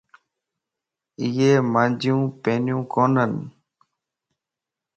[1.21, 3.31] ايي مانجيون پينيون ڪونين